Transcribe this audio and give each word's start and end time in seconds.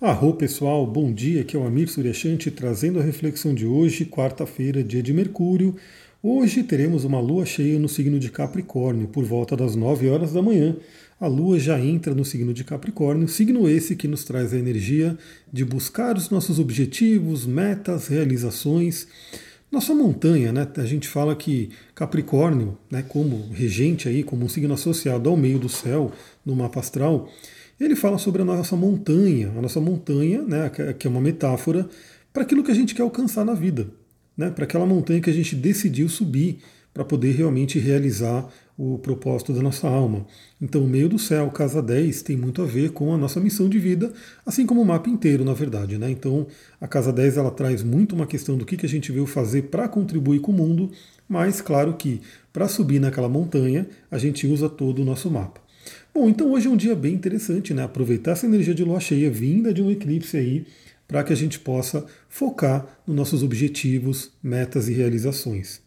Arro 0.00 0.34
pessoal, 0.34 0.84
bom 0.84 1.12
dia, 1.12 1.42
aqui 1.42 1.56
é 1.56 1.58
o 1.58 1.64
Amir 1.64 1.88
Suryashanti 1.88 2.50
trazendo 2.50 2.98
a 2.98 3.02
reflexão 3.02 3.54
de 3.54 3.64
hoje, 3.64 4.04
quarta-feira, 4.04 4.82
dia 4.82 5.00
de 5.00 5.12
Mercúrio. 5.12 5.76
Hoje 6.20 6.64
teremos 6.64 7.04
uma 7.04 7.20
lua 7.20 7.46
cheia 7.46 7.78
no 7.78 7.88
signo 7.88 8.18
de 8.18 8.28
Capricórnio, 8.28 9.06
por 9.06 9.24
volta 9.24 9.56
das 9.56 9.76
9 9.76 10.08
horas 10.08 10.32
da 10.32 10.42
manhã. 10.42 10.76
A 11.20 11.28
lua 11.28 11.60
já 11.60 11.80
entra 11.80 12.12
no 12.12 12.24
signo 12.24 12.52
de 12.52 12.64
Capricórnio, 12.64 13.28
signo 13.28 13.68
esse 13.68 13.94
que 13.94 14.08
nos 14.08 14.24
traz 14.24 14.52
a 14.52 14.58
energia 14.58 15.16
de 15.50 15.64
buscar 15.64 16.16
os 16.16 16.28
nossos 16.28 16.58
objetivos, 16.58 17.46
metas, 17.46 18.08
realizações. 18.08 19.06
Nossa 19.70 19.94
montanha, 19.94 20.52
né? 20.52 20.68
A 20.76 20.86
gente 20.86 21.06
fala 21.06 21.36
que 21.36 21.70
Capricórnio, 21.94 22.76
né, 22.90 23.02
como 23.08 23.48
regente 23.52 24.08
aí, 24.08 24.24
como 24.24 24.44
um 24.44 24.48
signo 24.48 24.74
associado 24.74 25.30
ao 25.30 25.36
meio 25.36 25.58
do 25.58 25.68
céu 25.68 26.10
no 26.44 26.54
mapa 26.54 26.80
astral, 26.80 27.30
ele 27.80 27.96
fala 27.96 28.18
sobre 28.18 28.42
a 28.42 28.44
nossa 28.44 28.76
montanha, 28.76 29.52
a 29.56 29.60
nossa 29.60 29.80
montanha, 29.80 30.42
né, 30.42 30.70
que 30.98 31.06
é 31.06 31.10
uma 31.10 31.20
metáfora 31.20 31.88
para 32.32 32.42
aquilo 32.42 32.62
que 32.62 32.70
a 32.70 32.74
gente 32.74 32.94
quer 32.94 33.02
alcançar 33.02 33.44
na 33.44 33.54
vida, 33.54 33.88
né, 34.36 34.50
para 34.50 34.64
aquela 34.64 34.86
montanha 34.86 35.20
que 35.20 35.30
a 35.30 35.32
gente 35.34 35.54
decidiu 35.56 36.08
subir 36.08 36.58
para 36.92 37.04
poder 37.04 37.32
realmente 37.32 37.78
realizar 37.78 38.48
o 38.78 38.98
propósito 38.98 39.52
da 39.52 39.62
nossa 39.62 39.88
alma. 39.88 40.26
Então, 40.60 40.82
o 40.84 40.88
meio 40.88 41.08
do 41.08 41.18
céu, 41.18 41.50
casa 41.50 41.82
10, 41.82 42.22
tem 42.22 42.36
muito 42.36 42.62
a 42.62 42.64
ver 42.64 42.90
com 42.90 43.12
a 43.12 43.16
nossa 43.16 43.40
missão 43.40 43.68
de 43.68 43.78
vida, 43.78 44.12
assim 44.44 44.66
como 44.66 44.80
o 44.80 44.84
mapa 44.84 45.08
inteiro, 45.08 45.44
na 45.44 45.52
verdade. 45.52 45.96
Né? 45.98 46.10
Então, 46.10 46.46
a 46.80 46.88
casa 46.88 47.12
10 47.12 47.36
ela 47.36 47.50
traz 47.50 47.82
muito 47.82 48.14
uma 48.14 48.26
questão 48.26 48.56
do 48.56 48.64
que, 48.64 48.76
que 48.76 48.86
a 48.86 48.88
gente 48.88 49.12
veio 49.12 49.26
fazer 49.26 49.62
para 49.62 49.88
contribuir 49.88 50.40
com 50.40 50.52
o 50.52 50.54
mundo, 50.54 50.90
mas 51.28 51.60
claro 51.60 51.94
que 51.94 52.20
para 52.52 52.68
subir 52.68 53.00
naquela 53.00 53.28
montanha, 53.28 53.88
a 54.10 54.18
gente 54.18 54.46
usa 54.46 54.68
todo 54.68 55.02
o 55.02 55.04
nosso 55.04 55.30
mapa. 55.30 55.63
Bom, 56.14 56.28
então 56.28 56.52
hoje 56.52 56.68
é 56.68 56.70
um 56.70 56.76
dia 56.76 56.94
bem 56.94 57.12
interessante, 57.12 57.74
né? 57.74 57.82
Aproveitar 57.82 58.30
essa 58.30 58.46
energia 58.46 58.72
de 58.72 58.84
lua 58.84 59.00
cheia 59.00 59.28
vinda 59.28 59.74
de 59.74 59.82
um 59.82 59.90
eclipse 59.90 60.36
aí, 60.36 60.64
para 61.08 61.24
que 61.24 61.32
a 61.32 61.36
gente 61.36 61.58
possa 61.58 62.06
focar 62.28 62.86
nos 63.04 63.16
nossos 63.16 63.42
objetivos, 63.42 64.30
metas 64.40 64.88
e 64.88 64.92
realizações. 64.92 65.80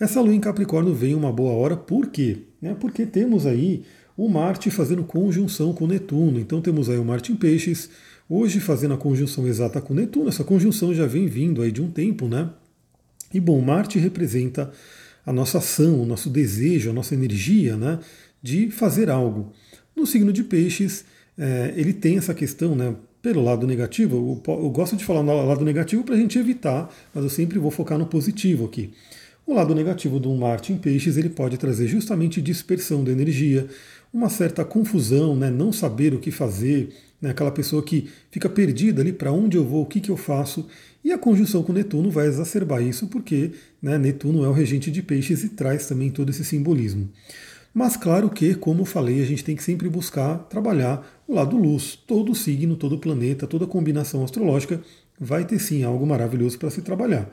Essa 0.00 0.20
lua 0.20 0.34
em 0.34 0.40
Capricórnio 0.40 0.92
vem 0.92 1.14
uma 1.14 1.32
boa 1.32 1.52
hora, 1.52 1.76
por 1.76 2.08
quê? 2.08 2.38
É 2.60 2.74
porque 2.74 3.06
temos 3.06 3.46
aí 3.46 3.84
o 4.16 4.28
Marte 4.28 4.72
fazendo 4.72 5.04
conjunção 5.04 5.72
com 5.72 5.86
Netuno. 5.86 6.40
Então 6.40 6.60
temos 6.60 6.90
aí 6.90 6.98
o 6.98 7.04
Marte 7.04 7.30
em 7.30 7.36
Peixes, 7.36 7.90
hoje 8.28 8.58
fazendo 8.58 8.94
a 8.94 8.98
conjunção 8.98 9.46
exata 9.46 9.80
com 9.80 9.94
Netuno. 9.94 10.30
Essa 10.30 10.42
conjunção 10.42 10.92
já 10.92 11.06
vem 11.06 11.28
vindo 11.28 11.62
aí 11.62 11.70
de 11.70 11.80
um 11.80 11.88
tempo, 11.88 12.26
né? 12.26 12.50
E 13.32 13.38
bom, 13.38 13.60
Marte 13.60 14.00
representa 14.00 14.72
a 15.24 15.32
nossa 15.32 15.58
ação, 15.58 16.02
o 16.02 16.06
nosso 16.06 16.28
desejo, 16.28 16.90
a 16.90 16.92
nossa 16.92 17.14
energia, 17.14 17.76
né? 17.76 18.00
De 18.42 18.70
fazer 18.70 19.10
algo. 19.10 19.52
No 19.94 20.06
signo 20.06 20.32
de 20.32 20.44
peixes, 20.44 21.04
é, 21.38 21.72
ele 21.76 21.92
tem 21.92 22.18
essa 22.18 22.34
questão, 22.34 22.74
né, 22.74 22.94
pelo 23.22 23.42
lado 23.42 23.66
negativo, 23.66 24.40
eu, 24.46 24.54
eu 24.54 24.70
gosto 24.70 24.96
de 24.96 25.04
falar 25.04 25.22
no 25.22 25.46
lado 25.46 25.64
negativo 25.64 26.02
para 26.02 26.14
a 26.14 26.18
gente 26.18 26.38
evitar, 26.38 26.90
mas 27.14 27.22
eu 27.22 27.30
sempre 27.30 27.58
vou 27.58 27.70
focar 27.70 27.98
no 27.98 28.06
positivo 28.06 28.64
aqui. 28.64 28.92
O 29.46 29.54
lado 29.54 29.74
negativo 29.74 30.18
do 30.18 30.32
Marte 30.34 30.72
em 30.72 30.78
peixes 30.78 31.16
ele 31.16 31.28
pode 31.28 31.58
trazer 31.58 31.88
justamente 31.88 32.40
dispersão 32.40 33.02
da 33.02 33.10
energia, 33.10 33.66
uma 34.12 34.28
certa 34.28 34.64
confusão, 34.64 35.36
né, 35.36 35.50
não 35.50 35.72
saber 35.72 36.14
o 36.14 36.18
que 36.18 36.30
fazer, 36.30 36.90
né, 37.20 37.30
aquela 37.30 37.50
pessoa 37.50 37.82
que 37.82 38.08
fica 38.30 38.48
perdida 38.48 39.02
ali 39.02 39.12
para 39.12 39.32
onde 39.32 39.56
eu 39.56 39.64
vou, 39.64 39.82
o 39.82 39.86
que, 39.86 40.00
que 40.00 40.10
eu 40.10 40.16
faço. 40.16 40.66
E 41.04 41.12
a 41.12 41.18
conjunção 41.18 41.62
com 41.62 41.72
Netuno 41.72 42.10
vai 42.10 42.26
exacerbar 42.26 42.82
isso, 42.82 43.06
porque 43.06 43.52
né, 43.82 43.98
Netuno 43.98 44.44
é 44.44 44.48
o 44.48 44.52
regente 44.52 44.90
de 44.90 45.02
peixes 45.02 45.44
e 45.44 45.48
traz 45.50 45.86
também 45.86 46.10
todo 46.10 46.30
esse 46.30 46.44
simbolismo. 46.44 47.08
Mas 47.72 47.96
claro 47.96 48.28
que, 48.28 48.54
como 48.54 48.82
eu 48.82 48.86
falei, 48.86 49.22
a 49.22 49.26
gente 49.26 49.44
tem 49.44 49.54
que 49.54 49.62
sempre 49.62 49.88
buscar 49.88 50.38
trabalhar 50.48 51.06
o 51.26 51.34
lado 51.34 51.56
luz. 51.56 51.96
Todo 52.06 52.34
signo, 52.34 52.76
todo 52.76 52.98
planeta, 52.98 53.46
toda 53.46 53.66
combinação 53.66 54.24
astrológica 54.24 54.80
vai 55.18 55.44
ter 55.44 55.58
sim 55.58 55.84
algo 55.84 56.06
maravilhoso 56.06 56.58
para 56.58 56.70
se 56.70 56.82
trabalhar. 56.82 57.30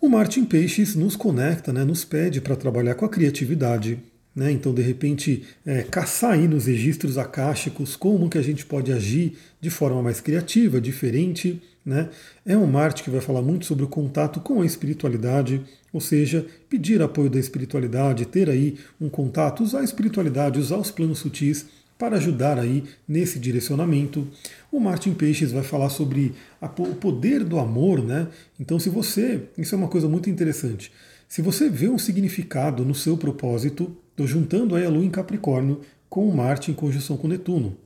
O 0.00 0.08
Marte 0.08 0.40
em 0.40 0.44
Peixes 0.44 0.94
nos 0.94 1.16
conecta, 1.16 1.72
né, 1.72 1.84
nos 1.84 2.04
pede 2.04 2.40
para 2.40 2.54
trabalhar 2.54 2.94
com 2.94 3.06
a 3.06 3.08
criatividade. 3.08 3.98
Né? 4.34 4.52
Então, 4.52 4.74
de 4.74 4.82
repente, 4.82 5.44
é, 5.64 5.82
caçar 5.82 6.32
aí 6.32 6.46
nos 6.46 6.66
registros 6.66 7.16
akáshicos 7.16 7.96
como 7.96 8.28
que 8.28 8.36
a 8.36 8.42
gente 8.42 8.66
pode 8.66 8.92
agir 8.92 9.38
de 9.58 9.70
forma 9.70 10.02
mais 10.02 10.20
criativa, 10.20 10.78
diferente, 10.78 11.62
né? 11.86 12.10
É 12.44 12.56
um 12.56 12.66
Marte 12.66 13.04
que 13.04 13.10
vai 13.10 13.20
falar 13.20 13.40
muito 13.40 13.64
sobre 13.64 13.84
o 13.84 13.88
contato 13.88 14.40
com 14.40 14.60
a 14.60 14.66
espiritualidade, 14.66 15.62
ou 15.92 16.00
seja, 16.00 16.44
pedir 16.68 17.00
apoio 17.00 17.30
da 17.30 17.38
espiritualidade, 17.38 18.26
ter 18.26 18.50
aí 18.50 18.76
um 19.00 19.08
contato, 19.08 19.62
usar 19.62 19.80
a 19.80 19.84
espiritualidade, 19.84 20.58
usar 20.58 20.78
os 20.78 20.90
planos 20.90 21.20
sutis 21.20 21.66
para 21.96 22.16
ajudar 22.16 22.58
aí 22.58 22.82
nesse 23.06 23.38
direcionamento. 23.38 24.26
O 24.70 24.80
Marte 24.80 25.08
em 25.08 25.14
Peixes 25.14 25.52
vai 25.52 25.62
falar 25.62 25.88
sobre 25.88 26.34
a, 26.60 26.66
o 26.66 26.96
poder 26.96 27.44
do 27.44 27.58
amor, 27.58 28.02
né? 28.02 28.26
Então, 28.58 28.80
se 28.80 28.90
você, 28.90 29.44
isso 29.56 29.74
é 29.74 29.78
uma 29.78 29.88
coisa 29.88 30.08
muito 30.08 30.28
interessante. 30.28 30.92
Se 31.28 31.40
você 31.40 31.70
vê 31.70 31.88
um 31.88 31.98
significado 31.98 32.84
no 32.84 32.94
seu 32.94 33.16
propósito, 33.16 33.96
estou 34.10 34.26
juntando 34.26 34.74
aí 34.74 34.84
a 34.84 34.90
Lua 34.90 35.04
em 35.04 35.10
Capricórnio 35.10 35.80
com 36.10 36.28
o 36.28 36.36
Marte 36.36 36.70
em 36.70 36.74
conjunção 36.74 37.16
com 37.16 37.28
Netuno. 37.28 37.76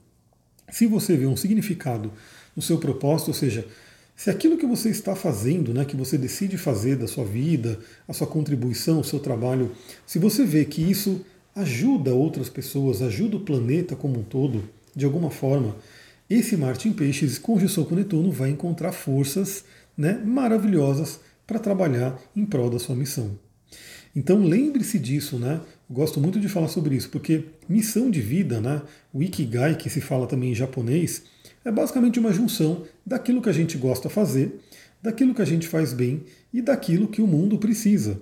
Se 0.70 0.86
você 0.86 1.16
vê 1.16 1.26
um 1.26 1.36
significado 1.36 2.10
no 2.54 2.62
seu 2.62 2.78
propósito, 2.78 3.28
ou 3.28 3.34
seja, 3.34 3.66
se 4.20 4.28
aquilo 4.28 4.58
que 4.58 4.66
você 4.66 4.90
está 4.90 5.16
fazendo, 5.16 5.72
né, 5.72 5.82
que 5.82 5.96
você 5.96 6.18
decide 6.18 6.58
fazer 6.58 6.94
da 6.94 7.06
sua 7.06 7.24
vida, 7.24 7.78
a 8.06 8.12
sua 8.12 8.26
contribuição, 8.26 9.00
o 9.00 9.04
seu 9.04 9.18
trabalho, 9.18 9.72
se 10.04 10.18
você 10.18 10.44
vê 10.44 10.66
que 10.66 10.82
isso 10.82 11.24
ajuda 11.56 12.14
outras 12.14 12.50
pessoas, 12.50 13.00
ajuda 13.00 13.38
o 13.38 13.40
planeta 13.40 13.96
como 13.96 14.20
um 14.20 14.22
todo, 14.22 14.62
de 14.94 15.06
alguma 15.06 15.30
forma, 15.30 15.74
esse 16.28 16.54
Marte 16.54 16.86
em 16.86 16.92
Peixes, 16.92 17.38
conjunção 17.38 17.82
com 17.82 17.94
Netuno, 17.94 18.30
vai 18.30 18.50
encontrar 18.50 18.92
forças 18.92 19.64
né, 19.96 20.20
maravilhosas 20.22 21.18
para 21.46 21.58
trabalhar 21.58 22.20
em 22.36 22.44
prol 22.44 22.68
da 22.68 22.78
sua 22.78 22.94
missão. 22.94 23.38
Então 24.14 24.42
lembre-se 24.42 24.98
disso, 24.98 25.38
né? 25.38 25.60
Gosto 25.88 26.20
muito 26.20 26.40
de 26.40 26.48
falar 26.48 26.68
sobre 26.68 26.96
isso, 26.96 27.08
porque 27.10 27.44
missão 27.68 28.10
de 28.10 28.20
vida, 28.20 28.60
né? 28.60 28.82
O 29.12 29.22
Ikigai, 29.22 29.76
que 29.76 29.88
se 29.88 30.00
fala 30.00 30.26
também 30.26 30.52
em 30.52 30.54
japonês, 30.54 31.22
é 31.64 31.70
basicamente 31.70 32.18
uma 32.18 32.32
junção 32.32 32.84
daquilo 33.06 33.40
que 33.40 33.48
a 33.48 33.52
gente 33.52 33.78
gosta 33.78 34.08
de 34.08 34.14
fazer, 34.14 34.60
daquilo 35.02 35.34
que 35.34 35.42
a 35.42 35.46
gente 35.46 35.68
faz 35.68 35.92
bem 35.92 36.22
e 36.52 36.60
daquilo 36.60 37.08
que 37.08 37.22
o 37.22 37.26
mundo 37.26 37.58
precisa. 37.58 38.20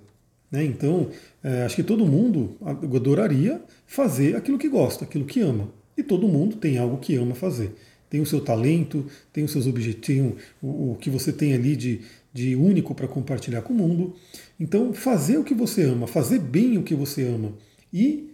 Né? 0.51 0.65
Então, 0.65 1.11
é, 1.43 1.65
acho 1.65 1.77
que 1.77 1.83
todo 1.83 2.07
mundo 2.07 2.57
adoraria 2.61 3.61
fazer 3.87 4.37
aquilo 4.37 4.59
que 4.59 4.69
gosta, 4.69 5.05
aquilo 5.05 5.25
que 5.25 5.41
ama. 5.41 5.69
E 5.97 6.03
todo 6.03 6.29
mundo 6.29 6.57
tem 6.57 6.79
algo 6.79 6.99
que 6.99 7.17
ama 7.17 7.35
fazer. 7.35 7.75
Tem 8.09 8.21
o 8.21 8.27
seu 8.27 8.41
talento, 8.41 9.05
tem 9.33 9.45
os 9.45 9.51
seus 9.51 9.67
objetivos, 9.67 10.41
o, 10.63 10.93
o 10.93 10.97
que 10.99 11.11
você 11.11 11.33
tem 11.33 11.53
ali 11.53 11.77
de, 11.77 12.01
de 12.39 12.55
único 12.55 12.95
para 12.95 13.09
compartilhar 13.09 13.63
com 13.63 13.73
o 13.73 13.77
mundo. 13.77 14.15
Então, 14.59 14.93
fazer 14.93 15.37
o 15.39 15.45
que 15.45 15.55
você 15.55 15.83
ama, 15.83 16.07
fazer 16.07 16.39
bem 16.39 16.79
o 16.79 16.83
que 16.83 16.95
você 16.95 17.25
ama. 17.25 17.53
E 17.93 18.31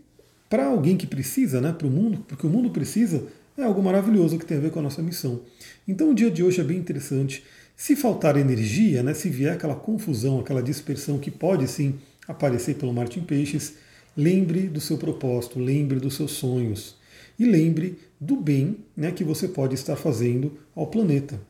para 0.48 0.66
alguém 0.66 0.96
que 0.96 1.06
precisa, 1.06 1.60
né, 1.60 1.72
para 1.72 1.86
o 1.86 1.90
mundo, 1.90 2.24
porque 2.28 2.46
o 2.46 2.50
mundo 2.50 2.70
precisa, 2.70 3.24
é 3.56 3.62
algo 3.62 3.82
maravilhoso 3.82 4.38
que 4.38 4.44
tem 4.44 4.58
a 4.58 4.60
ver 4.60 4.70
com 4.70 4.78
a 4.78 4.82
nossa 4.82 5.02
missão. 5.02 5.40
Então 5.88 6.10
o 6.10 6.14
dia 6.14 6.30
de 6.30 6.42
hoje 6.42 6.60
é 6.60 6.64
bem 6.64 6.78
interessante. 6.78 7.42
Se 7.76 7.96
faltar 7.96 8.36
energia, 8.36 9.02
né, 9.02 9.14
se 9.14 9.28
vier 9.28 9.54
aquela 9.54 9.74
confusão, 9.74 10.40
aquela 10.40 10.62
dispersão 10.62 11.18
que 11.18 11.30
pode 11.30 11.66
sim 11.66 11.94
aparecer 12.28 12.76
pelo 12.76 12.92
Martin 12.92 13.20
Peixes, 13.20 13.74
lembre 14.16 14.68
do 14.68 14.80
seu 14.80 14.98
propósito, 14.98 15.58
lembre 15.58 15.98
dos 15.98 16.14
seus 16.14 16.32
sonhos 16.32 16.96
e 17.38 17.44
lembre 17.44 17.98
do 18.20 18.36
bem 18.36 18.76
né, 18.96 19.10
que 19.10 19.24
você 19.24 19.48
pode 19.48 19.74
estar 19.74 19.96
fazendo 19.96 20.52
ao 20.74 20.86
planeta. 20.86 21.40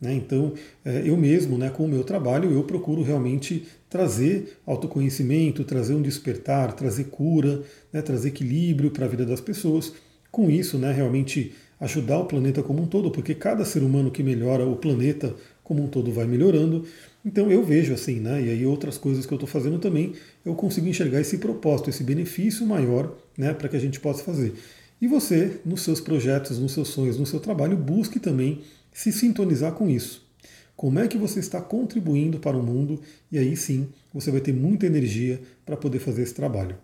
Né? 0.00 0.14
Então, 0.14 0.52
é, 0.84 1.02
eu 1.04 1.16
mesmo, 1.16 1.56
né, 1.56 1.70
com 1.70 1.84
o 1.84 1.88
meu 1.88 2.04
trabalho, 2.04 2.52
eu 2.52 2.62
procuro 2.64 3.02
realmente 3.02 3.66
trazer 3.88 4.58
autoconhecimento, 4.66 5.64
trazer 5.64 5.94
um 5.94 6.02
despertar, 6.02 6.72
trazer 6.74 7.04
cura, 7.04 7.62
né, 7.92 8.02
trazer 8.02 8.28
equilíbrio 8.28 8.90
para 8.90 9.06
a 9.06 9.08
vida 9.08 9.24
das 9.24 9.40
pessoas 9.40 9.94
com 10.30 10.50
isso, 10.50 10.76
né, 10.76 10.92
realmente 10.92 11.54
ajudar 11.80 12.18
o 12.18 12.26
planeta 12.26 12.62
como 12.62 12.82
um 12.82 12.86
todo, 12.86 13.10
porque 13.10 13.34
cada 13.34 13.64
ser 13.64 13.82
humano 13.82 14.10
que 14.10 14.22
melhora 14.22 14.66
o 14.66 14.76
planeta 14.76 15.34
como 15.62 15.82
um 15.82 15.88
todo 15.88 16.12
vai 16.12 16.26
melhorando. 16.26 16.84
Então 17.24 17.50
eu 17.50 17.62
vejo 17.64 17.92
assim, 17.92 18.20
né, 18.20 18.42
e 18.42 18.50
aí 18.50 18.66
outras 18.66 18.98
coisas 18.98 19.24
que 19.24 19.32
eu 19.32 19.36
estou 19.36 19.48
fazendo 19.48 19.78
também, 19.78 20.12
eu 20.44 20.54
consigo 20.54 20.86
enxergar 20.86 21.20
esse 21.20 21.38
propósito, 21.38 21.90
esse 21.90 22.04
benefício 22.04 22.66
maior, 22.66 23.16
né, 23.36 23.54
para 23.54 23.68
que 23.68 23.76
a 23.76 23.80
gente 23.80 23.98
possa 23.98 24.22
fazer. 24.22 24.54
E 25.00 25.06
você, 25.06 25.60
nos 25.64 25.82
seus 25.82 26.00
projetos, 26.00 26.58
nos 26.58 26.72
seus 26.72 26.88
sonhos, 26.88 27.18
no 27.18 27.26
seu 27.26 27.40
trabalho, 27.40 27.76
busque 27.76 28.18
também 28.18 28.62
se 28.96 29.12
sintonizar 29.12 29.72
com 29.72 29.90
isso. 29.90 30.26
Como 30.74 30.98
é 30.98 31.06
que 31.06 31.18
você 31.18 31.38
está 31.38 31.60
contribuindo 31.60 32.38
para 32.38 32.56
o 32.56 32.62
mundo? 32.62 32.98
E 33.30 33.36
aí 33.36 33.54
sim, 33.54 33.88
você 34.12 34.30
vai 34.30 34.40
ter 34.40 34.54
muita 34.54 34.86
energia 34.86 35.38
para 35.66 35.76
poder 35.76 35.98
fazer 35.98 36.22
esse 36.22 36.32
trabalho. 36.32 36.78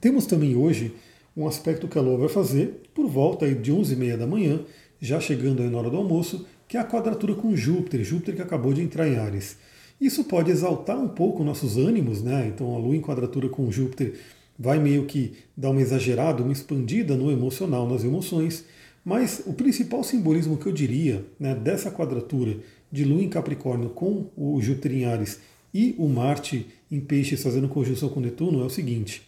Temos 0.00 0.26
também 0.26 0.54
hoje 0.54 0.94
um 1.36 1.48
aspecto 1.48 1.88
que 1.88 1.98
a 1.98 2.00
Lua 2.00 2.18
vai 2.18 2.28
fazer 2.28 2.82
por 2.94 3.08
volta 3.08 3.52
de 3.52 3.72
11h30 3.72 4.16
da 4.16 4.28
manhã, 4.28 4.60
já 5.00 5.18
chegando 5.18 5.60
aí 5.60 5.68
na 5.68 5.76
hora 5.76 5.90
do 5.90 5.96
almoço, 5.96 6.46
que 6.68 6.76
é 6.76 6.80
a 6.80 6.84
quadratura 6.84 7.34
com 7.34 7.56
Júpiter, 7.56 8.04
Júpiter 8.04 8.36
que 8.36 8.42
acabou 8.42 8.72
de 8.72 8.82
entrar 8.82 9.08
em 9.08 9.16
Ares. 9.16 9.56
Isso 10.00 10.22
pode 10.22 10.52
exaltar 10.52 10.96
um 10.96 11.08
pouco 11.08 11.42
nossos 11.42 11.76
ânimos, 11.76 12.22
né? 12.22 12.46
Então 12.54 12.76
a 12.76 12.78
Lua 12.78 12.94
em 12.94 13.00
quadratura 13.00 13.48
com 13.48 13.72
Júpiter 13.72 14.14
vai 14.56 14.78
meio 14.78 15.04
que 15.04 15.32
dar 15.56 15.70
uma 15.70 15.82
exagerada, 15.82 16.44
uma 16.44 16.52
expandida 16.52 17.16
no 17.16 17.28
emocional, 17.28 17.88
nas 17.88 18.04
emoções, 18.04 18.64
Mas 19.04 19.42
o 19.44 19.52
principal 19.52 20.02
simbolismo 20.02 20.56
que 20.56 20.66
eu 20.66 20.72
diria 20.72 21.24
né, 21.38 21.54
dessa 21.54 21.90
quadratura 21.90 22.56
de 22.90 23.04
Lua 23.04 23.22
em 23.22 23.28
Capricórnio 23.28 23.90
com 23.90 24.30
o 24.36 24.60
Júpiter 24.62 24.92
em 24.92 25.04
Ares 25.04 25.40
e 25.74 25.94
o 25.98 26.08
Marte 26.08 26.66
em 26.90 27.00
Peixes 27.00 27.42
fazendo 27.42 27.68
conjunção 27.68 28.08
com 28.08 28.20
Netuno 28.20 28.62
é 28.62 28.64
o 28.64 28.70
seguinte: 28.70 29.22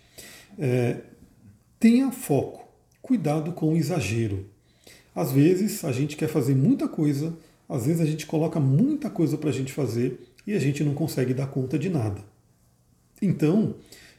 é, 0.59 0.99
tenha 1.79 2.11
foco, 2.11 2.67
cuidado 3.03 3.53
com 3.53 3.75
o 3.75 3.77
exagero. 3.77 4.47
Às 5.15 5.33
vezes 5.33 5.85
a 5.85 5.93
gente 5.93 6.17
quer 6.17 6.29
fazer 6.29 6.55
muita 6.55 6.89
coisa, 6.89 7.37
às 7.69 7.87
vezes 7.87 8.01
a 8.01 8.07
gente 8.07 8.27
coloca 8.27 8.61
muita 8.61 9.11
coisa 9.11 9.37
para 9.37 9.51
a 9.51 9.53
gente 9.53 9.73
fazer 9.73 10.21
e 10.47 10.55
a 10.55 10.59
gente 10.59 10.85
não 10.85 10.95
consegue 10.95 11.35
dar 11.35 11.49
conta 11.49 11.79
de 11.79 11.91
nada. 11.91 12.23
Então, 13.21 13.75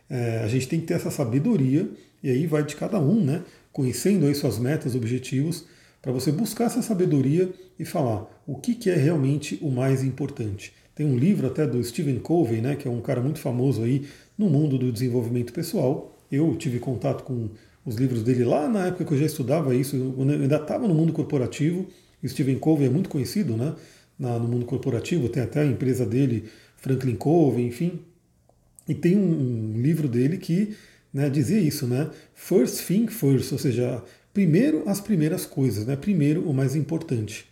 é, 0.10 0.40
a 0.44 0.48
gente 0.48 0.68
tem 0.68 0.80
que 0.80 0.88
ter 0.88 0.96
essa 0.96 1.12
sabedoria, 1.12 1.90
e 2.22 2.30
aí 2.30 2.48
vai 2.48 2.64
de 2.64 2.76
cada 2.76 3.00
um, 3.00 3.24
né? 3.24 3.44
Conhecendo 3.78 4.26
aí 4.26 4.34
suas 4.34 4.58
metas, 4.58 4.96
objetivos, 4.96 5.66
para 6.02 6.12
você 6.12 6.32
buscar 6.32 6.64
essa 6.64 6.82
sabedoria 6.82 7.54
e 7.78 7.86
falar 7.86 8.26
o 8.48 8.56
que, 8.56 8.74
que 8.74 8.90
é 8.90 8.96
realmente 8.96 9.60
o 9.62 9.70
mais 9.70 10.04
importante. 10.04 10.74
Tem 10.96 11.06
um 11.06 11.16
livro 11.16 11.46
até 11.46 11.68
do 11.68 11.84
Stephen 11.84 12.18
Covey, 12.18 12.60
né, 12.60 12.76
que 12.76 12.88
é 12.88 12.92
um 12.92 13.02
cara 13.02 13.22
muito 13.22 13.38
famoso 13.38 13.84
aí 13.84 14.08
no 14.36 14.50
mundo 14.50 14.80
do 14.80 14.92
desenvolvimento 14.92 15.54
pessoal. 15.54 16.18
Eu 16.32 16.56
tive 16.56 16.80
contato 16.80 17.24
com 17.24 17.52
os 17.86 17.94
livros 17.98 18.24
dele 18.24 18.44
lá 18.46 18.68
na 18.68 18.88
época 18.88 19.06
que 19.06 19.14
eu 19.14 19.20
já 19.20 19.28
estudava 19.28 19.76
isso, 19.76 20.12
quando 20.16 20.34
eu 20.34 20.42
ainda 20.42 20.56
estava 20.56 20.88
no 20.88 20.96
mundo 20.96 21.14
corporativo. 21.14 21.86
Stephen 22.26 22.58
Covey 22.58 22.88
é 22.88 22.90
muito 22.90 23.10
conhecido 23.10 23.56
né, 23.56 23.76
no 24.18 24.48
mundo 24.48 24.66
corporativo, 24.66 25.30
tem 25.30 25.44
até 25.44 25.62
a 25.62 25.66
empresa 25.68 26.04
dele, 26.04 26.46
Franklin 26.78 27.16
Covey, 27.16 27.68
enfim, 27.68 28.00
e 28.88 28.96
tem 28.96 29.16
um 29.16 29.80
livro 29.80 30.08
dele 30.08 30.38
que 30.38 30.76
né, 31.18 31.32
dizia 31.32 31.60
isso, 31.60 31.88
né? 31.88 32.12
First 32.36 32.86
thing 32.86 33.08
first, 33.08 33.52
ou 33.52 33.58
seja, 33.58 34.04
primeiro 34.32 34.84
as 34.88 35.02
primeiras 35.02 35.48
coisas, 35.48 35.84
né? 35.84 35.96
Primeiro 35.96 36.48
o 36.48 36.54
mais 36.54 36.76
importante. 36.76 37.48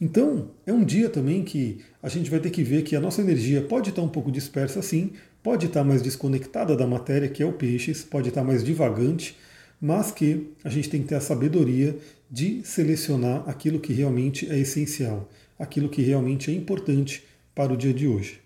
Então, 0.00 0.48
é 0.66 0.72
um 0.72 0.82
dia 0.82 1.10
também 1.10 1.44
que 1.44 1.80
a 2.02 2.08
gente 2.08 2.30
vai 2.30 2.40
ter 2.40 2.48
que 2.48 2.62
ver 2.64 2.82
que 2.84 2.96
a 2.96 3.00
nossa 3.00 3.20
energia 3.20 3.60
pode 3.60 3.90
estar 3.90 4.00
um 4.00 4.08
pouco 4.08 4.32
dispersa 4.32 4.80
sim, 4.80 5.10
pode 5.42 5.66
estar 5.66 5.84
mais 5.84 6.00
desconectada 6.00 6.74
da 6.74 6.86
matéria, 6.86 7.28
que 7.28 7.42
é 7.42 7.46
o 7.46 7.52
peixes, 7.52 8.02
pode 8.02 8.30
estar 8.30 8.42
mais 8.42 8.64
divagante, 8.64 9.36
mas 9.78 10.10
que 10.10 10.48
a 10.64 10.70
gente 10.70 10.88
tem 10.88 11.02
que 11.02 11.08
ter 11.08 11.16
a 11.16 11.20
sabedoria 11.20 11.94
de 12.30 12.62
selecionar 12.64 13.46
aquilo 13.46 13.78
que 13.78 13.92
realmente 13.92 14.50
é 14.50 14.58
essencial, 14.58 15.28
aquilo 15.58 15.90
que 15.90 16.00
realmente 16.00 16.50
é 16.50 16.54
importante 16.54 17.24
para 17.54 17.74
o 17.74 17.76
dia 17.76 17.92
de 17.92 18.08
hoje. 18.08 18.40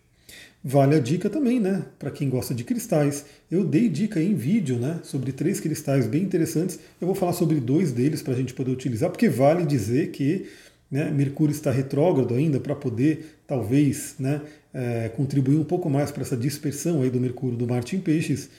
Vale 0.68 0.96
a 0.96 0.98
dica 0.98 1.30
também, 1.30 1.60
né? 1.60 1.84
Para 1.96 2.10
quem 2.10 2.28
gosta 2.28 2.52
de 2.52 2.64
cristais. 2.64 3.24
Eu 3.48 3.62
dei 3.62 3.88
dica 3.88 4.20
em 4.20 4.34
vídeo, 4.34 4.76
né? 4.80 4.98
Sobre 5.04 5.30
três 5.30 5.60
cristais 5.60 6.08
bem 6.08 6.24
interessantes. 6.24 6.76
Eu 7.00 7.06
vou 7.06 7.14
falar 7.14 7.34
sobre 7.34 7.60
dois 7.60 7.92
deles 7.92 8.20
para 8.20 8.32
a 8.32 8.36
gente 8.36 8.52
poder 8.52 8.72
utilizar, 8.72 9.08
porque 9.08 9.28
vale 9.28 9.64
dizer 9.64 10.10
que 10.10 10.46
né, 10.90 11.08
Mercúrio 11.08 11.52
está 11.52 11.70
retrógrado 11.70 12.34
ainda 12.34 12.58
para 12.58 12.74
poder, 12.74 13.38
talvez, 13.46 14.16
né, 14.18 14.42
é, 14.74 15.08
contribuir 15.10 15.56
um 15.56 15.62
pouco 15.62 15.88
mais 15.88 16.10
para 16.10 16.22
essa 16.22 16.36
dispersão 16.36 17.00
aí 17.00 17.10
do 17.10 17.20
Mercúrio 17.20 17.56
do 17.56 17.64
Marte 17.64 17.94
em 17.94 18.00
Peixes. 18.00 18.50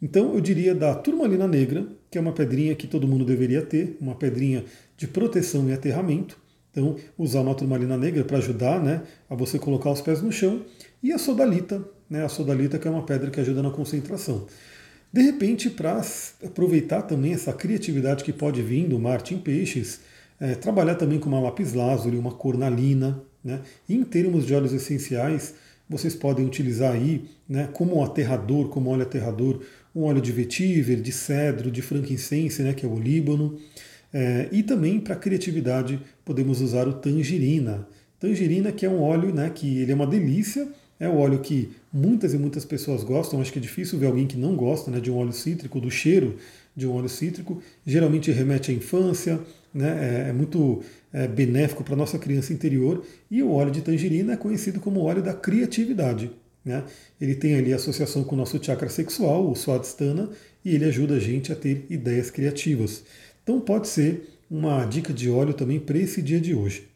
Então 0.00 0.32
eu 0.32 0.40
diria 0.40 0.74
da 0.74 0.94
turmalina 0.94 1.46
negra, 1.46 1.86
que 2.10 2.16
é 2.16 2.22
uma 2.22 2.32
pedrinha 2.32 2.74
que 2.74 2.86
todo 2.86 3.06
mundo 3.06 3.22
deveria 3.22 3.60
ter, 3.60 3.98
uma 4.00 4.14
pedrinha 4.14 4.64
de 4.96 5.06
proteção 5.06 5.68
e 5.68 5.74
aterramento. 5.74 6.38
Então, 6.70 6.96
usar 7.18 7.40
uma 7.40 7.54
turmalina 7.54 7.96
negra 7.96 8.24
para 8.24 8.38
ajudar 8.38 8.80
né, 8.80 9.02
a 9.28 9.34
você 9.34 9.58
colocar 9.58 9.90
os 9.90 10.00
pés 10.00 10.22
no 10.22 10.30
chão. 10.30 10.62
E 11.02 11.12
a 11.12 11.18
sodalita, 11.18 11.82
né, 12.08 12.24
a 12.24 12.28
sodalita 12.28 12.78
que 12.78 12.86
é 12.86 12.90
uma 12.90 13.02
pedra 13.02 13.30
que 13.30 13.40
ajuda 13.40 13.62
na 13.62 13.70
concentração. 13.70 14.46
De 15.12 15.22
repente, 15.22 15.68
para 15.68 16.00
aproveitar 16.44 17.02
também 17.02 17.32
essa 17.32 17.52
criatividade 17.52 18.22
que 18.22 18.32
pode 18.32 18.62
vir 18.62 18.86
do 18.86 18.98
Marte 18.98 19.34
em 19.34 19.38
Peixes, 19.38 20.00
é, 20.38 20.54
trabalhar 20.54 20.94
também 20.94 21.18
com 21.18 21.28
uma 21.28 21.40
lápis 21.40 21.74
lazuli, 21.74 22.16
uma 22.16 22.32
cornalina. 22.32 23.20
Né? 23.42 23.60
E 23.88 23.96
em 23.96 24.04
termos 24.04 24.46
de 24.46 24.54
óleos 24.54 24.72
essenciais, 24.72 25.54
vocês 25.88 26.14
podem 26.14 26.46
utilizar 26.46 26.92
aí 26.92 27.24
né, 27.48 27.68
como 27.72 28.02
aterrador, 28.04 28.68
como 28.68 28.90
óleo 28.90 29.02
aterrador, 29.02 29.60
um 29.92 30.04
óleo 30.04 30.20
de 30.20 30.30
vetiver, 30.30 31.00
de 31.00 31.10
cedro, 31.10 31.68
de 31.68 31.82
frankincense, 31.82 32.62
né, 32.62 32.72
que 32.72 32.86
é 32.86 32.88
o 32.88 32.96
líbano. 32.96 33.58
É, 34.12 34.48
e 34.50 34.62
também 34.62 34.98
para 34.98 35.14
criatividade 35.14 36.00
podemos 36.24 36.60
usar 36.60 36.88
o 36.88 36.92
tangerina. 36.92 37.86
Tangerina 38.18 38.72
que 38.72 38.84
é 38.84 38.90
um 38.90 39.00
óleo 39.00 39.32
né, 39.32 39.50
que 39.54 39.78
ele 39.78 39.92
é 39.92 39.94
uma 39.94 40.06
delícia, 40.06 40.68
é 40.98 41.08
o 41.08 41.16
óleo 41.16 41.38
que 41.38 41.70
muitas 41.92 42.34
e 42.34 42.38
muitas 42.38 42.64
pessoas 42.64 43.02
gostam, 43.02 43.40
acho 43.40 43.52
que 43.52 43.58
é 43.58 43.62
difícil 43.62 43.98
ver 43.98 44.06
alguém 44.06 44.26
que 44.26 44.36
não 44.36 44.54
gosta 44.54 44.90
né, 44.90 45.00
de 45.00 45.10
um 45.10 45.16
óleo 45.16 45.32
cítrico, 45.32 45.80
do 45.80 45.90
cheiro 45.90 46.36
de 46.76 46.86
um 46.86 46.92
óleo 46.92 47.08
cítrico. 47.08 47.62
Geralmente 47.86 48.30
remete 48.30 48.70
à 48.70 48.74
infância, 48.74 49.40
né, 49.72 50.26
é, 50.26 50.28
é 50.30 50.32
muito 50.32 50.82
é, 51.12 51.26
benéfico 51.26 51.82
para 51.82 51.94
a 51.94 51.96
nossa 51.96 52.18
criança 52.18 52.52
interior. 52.52 53.04
E 53.30 53.42
o 53.42 53.52
óleo 53.52 53.70
de 53.70 53.80
tangerina 53.80 54.34
é 54.34 54.36
conhecido 54.36 54.80
como 54.80 55.00
óleo 55.00 55.22
da 55.22 55.32
criatividade. 55.32 56.30
Né? 56.64 56.84
Ele 57.18 57.34
tem 57.34 57.54
ali 57.54 57.72
associação 57.72 58.22
com 58.22 58.34
o 58.34 58.38
nosso 58.38 58.62
chakra 58.62 58.88
sexual, 58.88 59.50
o 59.50 59.56
Swadhisthana, 59.56 60.28
e 60.62 60.74
ele 60.74 60.84
ajuda 60.84 61.14
a 61.14 61.18
gente 61.18 61.50
a 61.50 61.56
ter 61.56 61.86
ideias 61.88 62.30
criativas. 62.30 63.02
Então 63.50 63.58
pode 63.60 63.88
ser 63.88 64.38
uma 64.48 64.84
dica 64.84 65.12
de 65.12 65.28
óleo 65.28 65.52
também 65.52 65.80
para 65.80 65.98
esse 65.98 66.22
dia 66.22 66.40
de 66.40 66.54
hoje. 66.54 66.86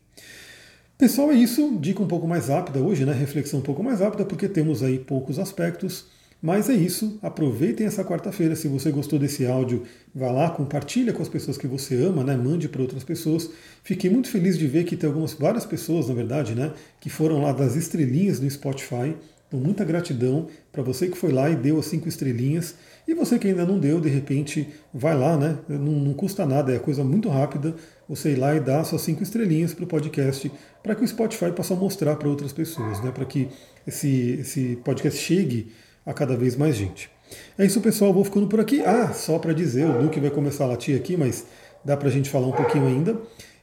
Pessoal, 0.96 1.32
é 1.32 1.34
isso. 1.34 1.76
Dica 1.80 2.00
um 2.00 2.06
pouco 2.06 2.28
mais 2.28 2.46
rápida 2.46 2.78
hoje, 2.78 3.04
né? 3.04 3.12
Reflexão 3.12 3.58
um 3.58 3.62
pouco 3.62 3.82
mais 3.82 3.98
rápida, 3.98 4.24
porque 4.24 4.48
temos 4.48 4.80
aí 4.80 5.00
poucos 5.00 5.40
aspectos. 5.40 6.06
Mas 6.40 6.70
é 6.70 6.74
isso. 6.74 7.18
Aproveitem 7.20 7.84
essa 7.84 8.04
quarta-feira. 8.04 8.54
Se 8.54 8.68
você 8.68 8.92
gostou 8.92 9.18
desse 9.18 9.44
áudio, 9.44 9.82
vá 10.14 10.30
lá, 10.30 10.48
compartilha 10.48 11.12
com 11.12 11.22
as 11.22 11.28
pessoas 11.28 11.58
que 11.58 11.66
você 11.66 11.96
ama, 11.96 12.22
né? 12.22 12.36
Mande 12.36 12.68
para 12.68 12.82
outras 12.82 13.02
pessoas. 13.02 13.50
Fiquei 13.82 14.08
muito 14.08 14.28
feliz 14.28 14.56
de 14.56 14.68
ver 14.68 14.84
que 14.84 14.96
tem 14.96 15.08
algumas 15.08 15.32
várias 15.32 15.66
pessoas, 15.66 16.06
na 16.06 16.14
verdade, 16.14 16.54
né? 16.54 16.72
Que 17.00 17.10
foram 17.10 17.42
lá 17.42 17.50
das 17.50 17.74
estrelinhas 17.74 18.38
no 18.38 18.48
Spotify. 18.48 19.16
Então, 19.54 19.60
muita 19.60 19.84
gratidão 19.84 20.48
para 20.72 20.82
você 20.82 21.06
que 21.06 21.16
foi 21.16 21.30
lá 21.30 21.48
e 21.48 21.54
deu 21.54 21.78
as 21.78 21.86
cinco 21.86 22.08
estrelinhas. 22.08 22.74
E 23.06 23.14
você 23.14 23.38
que 23.38 23.46
ainda 23.46 23.64
não 23.64 23.78
deu, 23.78 24.00
de 24.00 24.08
repente, 24.08 24.68
vai 24.92 25.16
lá, 25.16 25.36
né? 25.36 25.56
Não, 25.68 25.92
não 25.92 26.12
custa 26.12 26.44
nada, 26.44 26.74
é 26.74 26.78
coisa 26.78 27.04
muito 27.04 27.28
rápida. 27.28 27.74
Você 28.08 28.32
ir 28.32 28.36
lá 28.36 28.56
e 28.56 28.60
dar 28.60 28.82
suas 28.82 29.02
cinco 29.02 29.22
estrelinhas 29.22 29.72
para 29.72 29.84
o 29.84 29.86
podcast, 29.86 30.50
para 30.82 30.94
que 30.96 31.04
o 31.04 31.08
Spotify 31.08 31.52
possa 31.52 31.74
mostrar 31.76 32.16
para 32.16 32.28
outras 32.28 32.52
pessoas, 32.52 33.00
né? 33.02 33.12
Para 33.12 33.24
que 33.24 33.48
esse, 33.86 34.38
esse 34.40 34.76
podcast 34.84 35.20
chegue 35.20 35.70
a 36.04 36.12
cada 36.12 36.36
vez 36.36 36.56
mais 36.56 36.74
gente. 36.74 37.08
É 37.56 37.64
isso, 37.64 37.80
pessoal. 37.80 38.12
Vou 38.12 38.24
ficando 38.24 38.48
por 38.48 38.58
aqui. 38.58 38.80
Ah, 38.80 39.12
só 39.12 39.38
para 39.38 39.52
dizer, 39.52 39.86
o 39.86 40.02
Duque 40.02 40.18
vai 40.18 40.30
começar 40.30 40.64
a 40.64 40.68
latir 40.68 40.96
aqui, 40.96 41.16
mas 41.16 41.46
dá 41.84 41.96
para 41.96 42.08
a 42.08 42.10
gente 42.10 42.28
falar 42.28 42.48
um 42.48 42.52
pouquinho 42.52 42.86
ainda. 42.86 43.16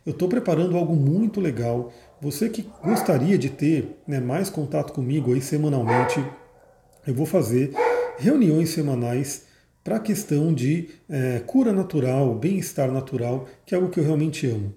Eu 0.06 0.14
estou 0.14 0.28
preparando 0.28 0.76
algo 0.76 0.96
muito 0.96 1.40
legal. 1.40 1.94
Você 2.20 2.50
que 2.50 2.68
gostaria 2.84 3.38
de 3.38 3.50
ter 3.50 3.98
né, 4.08 4.20
mais 4.20 4.50
contato 4.50 4.94
comigo 4.94 5.34
aí 5.34 5.42
semanalmente, 5.42 6.24
eu 7.06 7.14
vou 7.14 7.26
fazer 7.26 7.72
reuniões 8.18 8.70
semanais 8.70 9.44
para 9.84 9.98
a 9.98 10.00
questão 10.00 10.54
de 10.54 10.90
é, 11.10 11.40
cura 11.46 11.74
natural, 11.74 12.36
bem-estar 12.36 12.92
natural, 12.92 13.48
que 13.66 13.74
é 13.74 13.78
algo 13.78 13.90
que 13.90 14.00
eu 14.00 14.04
realmente 14.04 14.48
amo. 14.48 14.74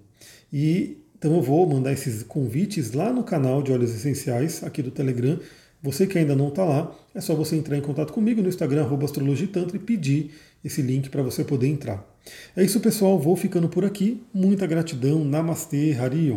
E 0.53 0.99
então 1.17 1.37
eu 1.37 1.43
vou 1.43 1.67
mandar 1.67 1.93
esses 1.93 2.23
convites 2.23 2.93
lá 2.93 3.11
no 3.11 3.25
canal 3.25 3.63
de 3.63 3.73
óleos 3.73 3.95
essenciais 3.95 4.63
aqui 4.63 4.83
do 4.83 4.91
Telegram. 4.91 5.39
Você 5.83 6.07
que 6.07 6.19
ainda 6.19 6.37
não 6.37 6.49
está 6.49 6.65
lá, 6.65 6.95
é 7.15 7.21
só 7.21 7.35
você 7.35 7.57
entrar 7.57 7.79
em 7.79 7.81
contato 7.81 8.13
comigo 8.13 8.43
no 8.43 8.49
Instagram 8.49 8.87
astrologitantra 9.03 9.77
e 9.77 9.81
pedir 9.81 10.33
esse 10.63 10.83
link 10.83 11.09
para 11.09 11.23
você 11.23 11.43
poder 11.43 11.69
entrar. 11.69 12.14
É 12.57 12.63
isso, 12.63 12.81
pessoal. 12.81 13.19
Vou 13.19 13.37
ficando 13.37 13.69
por 13.69 13.85
aqui. 13.85 14.23
Muita 14.33 14.67
gratidão. 14.67 15.25
Namastê, 15.25 15.97
Harion. 15.99 16.37